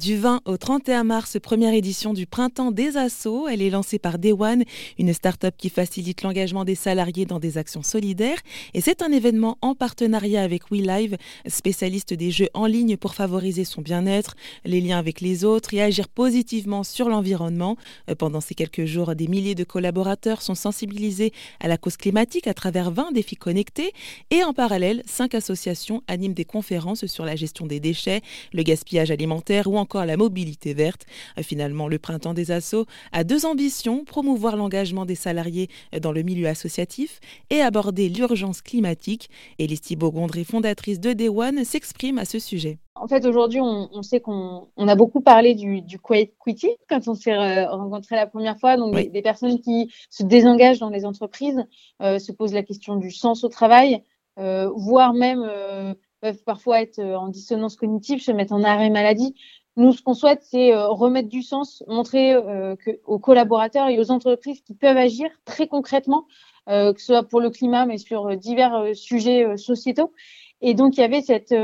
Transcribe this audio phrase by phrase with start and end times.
[0.00, 3.48] Du 20 au 31 mars, première édition du Printemps des Assauts.
[3.48, 4.62] Elle est lancée par One,
[4.96, 8.38] une start-up qui facilite l'engagement des salariés dans des actions solidaires.
[8.74, 11.16] Et c'est un événement en partenariat avec WeLive,
[11.48, 15.82] spécialiste des jeux en ligne pour favoriser son bien-être, les liens avec les autres et
[15.82, 17.76] agir positivement sur l'environnement.
[18.18, 22.54] Pendant ces quelques jours, des milliers de collaborateurs sont sensibilisés à la cause climatique à
[22.54, 23.92] travers 20 défis connectés.
[24.30, 28.20] Et en parallèle, cinq associations animent des conférences sur la gestion des déchets,
[28.52, 31.06] le gaspillage alimentaire ou encore encore la mobilité verte.
[31.38, 35.68] Euh, finalement, le printemps des assauts a deux ambitions, promouvoir l'engagement des salariés
[36.02, 39.30] dans le milieu associatif et aborder l'urgence climatique.
[39.58, 42.76] Élise Thibault-Gondré, fondatrice de Day One, s'exprime à ce sujet.
[42.96, 47.14] En fait, aujourd'hui, on, sait qu'on a beaucoup parlé du, du quiet quitting quand on
[47.14, 48.76] s'est euh, rencontré la première fois.
[48.76, 51.64] Donc, des, personnes qui se désengagent dans les entreprises
[52.02, 54.02] euh, se posent la question du sens au travail,
[54.36, 55.42] voire même
[56.20, 59.34] peuvent parfois être en dissonance cognitive, se mettre en arrêt maladie.
[59.78, 64.00] Nous, ce qu'on souhaite, c'est euh, remettre du sens, montrer euh, que, aux collaborateurs et
[64.00, 66.26] aux entreprises qui peuvent agir très concrètement,
[66.68, 70.12] euh, que ce soit pour le climat, mais sur divers sujets sociétaux.
[70.62, 71.54] Et donc, il y avait cette,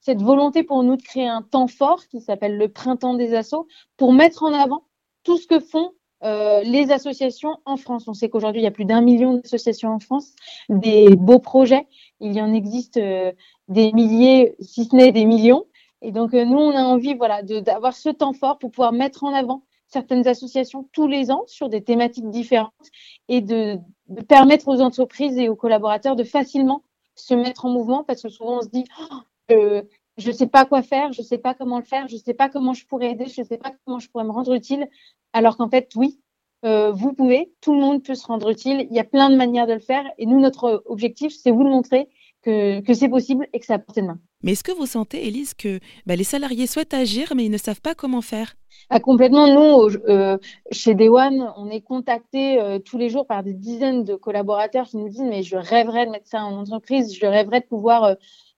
[0.00, 3.68] cette volonté pour nous de créer un temps fort qui s'appelle le printemps des assauts
[3.98, 4.84] pour mettre en avant
[5.22, 5.92] tout ce que font
[6.22, 8.08] les associations en France.
[8.08, 10.32] On sait qu'aujourd'hui, il y a plus d'un million d'associations en France,
[10.70, 11.86] des beaux projets.
[12.20, 15.66] Il y en existe des milliers, si ce n'est des millions.
[16.04, 19.24] Et donc, euh, nous, on a envie voilà, d'avoir ce temps fort pour pouvoir mettre
[19.24, 22.72] en avant certaines associations tous les ans sur des thématiques différentes
[23.28, 23.78] et de,
[24.28, 26.82] permettre aux entreprises et aux collaborateurs de facilement
[27.14, 29.80] se mettre en mouvement parce que souvent on se dit oh,
[30.18, 32.20] je ne sais pas quoi faire, je ne sais pas comment le faire, je ne
[32.20, 34.52] sais pas comment je pourrais aider, je ne sais pas comment je pourrais me rendre
[34.52, 34.88] utile.
[35.32, 36.20] Alors qu'en fait, oui,
[36.66, 38.86] euh, vous pouvez, tout le monde peut se rendre utile.
[38.90, 40.04] Il y a plein de manières de le faire.
[40.18, 42.08] Et nous, notre objectif, c'est vous le montrer
[42.44, 44.18] que, que c'est possible et que c'est à portée de main.
[44.42, 47.56] Mais est-ce que vous sentez, Élise, que bah, les salariés souhaitent agir, mais ils ne
[47.56, 48.54] savent pas comment faire?
[48.90, 49.46] Ah, Complètement.
[49.48, 50.36] Nous, euh,
[50.70, 54.98] chez One, on est contacté euh, tous les jours par des dizaines de collaborateurs qui
[54.98, 58.04] nous disent Mais je rêverais de mettre ça en entreprise, je rêverais de pouvoir.
[58.04, 58.14] Euh,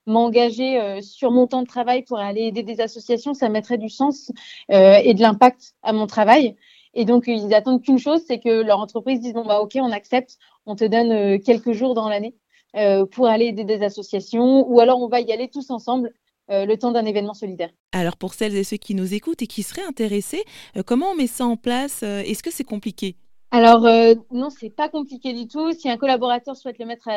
[0.09, 4.31] m'engager sur mon temps de travail pour aller aider des associations, ça mettrait du sens
[4.69, 6.55] et de l'impact à mon travail.
[6.95, 9.91] Et donc, ils attendent qu'une chose, c'est que leur entreprise dise, bon, bah, OK, on
[9.91, 12.37] accepte, on te donne quelques jours dans l'année
[13.13, 16.13] pour aller aider des associations, ou alors on va y aller tous ensemble
[16.49, 17.71] euh, le temps d'un événement solidaire.
[17.91, 20.45] Alors pour celles et ceux qui nous écoutent et qui seraient intéressés,
[20.77, 23.17] euh, comment on met ça en place Est-ce que c'est compliqué?
[23.51, 25.73] Alors non, non, c'est pas compliqué du tout.
[25.73, 27.09] Si un collaborateur souhaite le mettre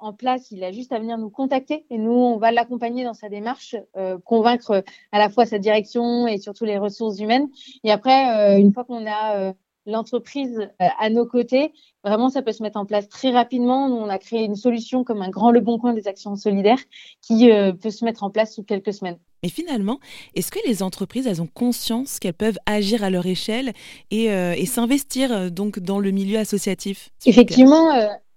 [0.00, 3.14] en place, il a juste à venir nous contacter et nous on va l'accompagner dans
[3.14, 3.76] sa démarche,
[4.24, 4.82] convaincre
[5.12, 7.48] à la fois sa direction et surtout les ressources humaines.
[7.84, 9.54] Et après, une fois qu'on a
[9.86, 11.72] l'entreprise euh, à nos côtés.
[12.04, 13.88] Vraiment, ça peut se mettre en place très rapidement.
[13.88, 16.78] Nous, on a créé une solution comme un grand Le Bon Coin des actions solidaires
[17.20, 19.18] qui euh, peut se mettre en place sous quelques semaines.
[19.42, 20.00] Mais finalement,
[20.34, 23.72] est-ce que les entreprises, elles ont conscience qu'elles peuvent agir à leur échelle
[24.10, 27.92] et, euh, s'investir donc dans le milieu associatif Effectivement,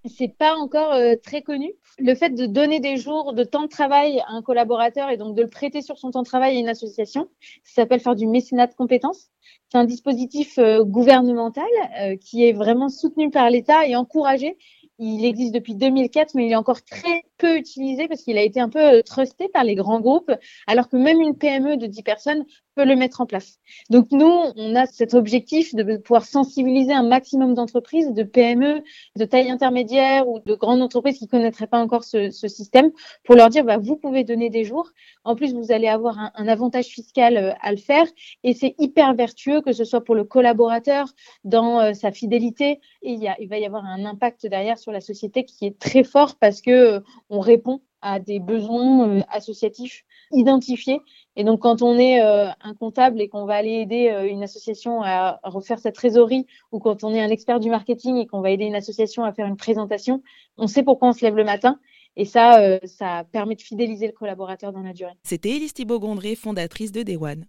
[0.06, 1.74] c'est pas encore très connu.
[2.00, 5.36] Le fait de donner des jours de temps de travail à un collaborateur et donc
[5.36, 7.28] de le prêter sur son temps de travail à une association,
[7.64, 9.30] ça s'appelle faire du mécénat de compétences.
[9.70, 11.66] C'est un dispositif euh, gouvernemental
[12.00, 14.58] euh, qui est vraiment soutenu par l'État et encouragé.
[14.98, 18.60] Il existe depuis 2004, mais il est encore très peu utilisé parce qu'il a été
[18.60, 20.32] un peu euh, trusté par les grands groupes,
[20.68, 23.58] alors que même une PME de 10 personnes peut le mettre en place.
[23.90, 28.84] Donc nous, on a cet objectif de pouvoir sensibiliser un maximum d'entreprises, de PME,
[29.16, 32.92] de taille intermédiaire ou de grandes entreprises qui connaîtraient pas encore ce, système,
[33.24, 34.92] pour leur dire, bah, vous pouvez donner des jours.
[35.24, 38.06] En plus, vous allez avoir un, avantage fiscal euh, à le faire,
[38.44, 41.08] et c'est hyper vertueux, que ce soit pour le collaborateur
[41.44, 45.46] dans euh, sa fidélité, et il va y avoir un impact derrière sur la société
[45.46, 51.00] qui est très fort parce que on répond à des besoins euh, associatifs identifiés.
[51.36, 54.44] Et donc, quand on est euh, un comptable et qu'on va aller aider euh, une
[54.44, 58.42] association à refaire sa trésorerie, ou quand on est un expert du marketing et qu'on
[58.42, 60.22] va aider une association à faire une présentation,
[60.58, 61.80] on sait pourquoi on se lève le matin.
[62.20, 65.14] Et ça, ça permet de fidéliser le collaborateur dans la durée.
[65.22, 67.46] C'était Elise Thibault-Gondré, fondatrice de One.